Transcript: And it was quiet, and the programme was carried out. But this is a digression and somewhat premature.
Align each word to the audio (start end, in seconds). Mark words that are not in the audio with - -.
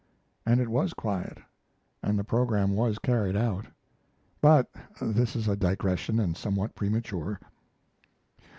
And 0.47 0.59
it 0.59 0.67
was 0.67 0.95
quiet, 0.95 1.37
and 2.01 2.17
the 2.17 2.23
programme 2.23 2.73
was 2.73 2.97
carried 2.97 3.35
out. 3.35 3.67
But 4.41 4.67
this 4.99 5.35
is 5.35 5.47
a 5.47 5.55
digression 5.55 6.19
and 6.19 6.35
somewhat 6.35 6.73
premature. 6.73 7.39